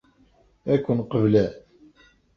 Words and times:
Ad 0.73 0.79
ken-qeblen? 0.83 1.51